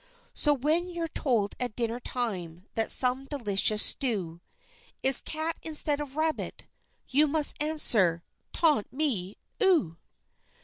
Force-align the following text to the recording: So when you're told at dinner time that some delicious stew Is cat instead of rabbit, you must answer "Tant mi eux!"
So 0.33 0.55
when 0.55 0.89
you're 0.89 1.07
told 1.07 1.53
at 1.59 1.75
dinner 1.75 1.99
time 1.99 2.65
that 2.73 2.89
some 2.89 3.25
delicious 3.25 3.83
stew 3.83 4.41
Is 5.03 5.21
cat 5.21 5.59
instead 5.61 6.01
of 6.01 6.15
rabbit, 6.15 6.65
you 7.07 7.27
must 7.27 7.61
answer 7.61 8.23
"Tant 8.51 8.87
mi 8.91 9.37
eux!" 9.61 9.99